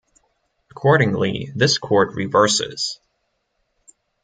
[0.71, 2.99] Accordingly, this court reverses.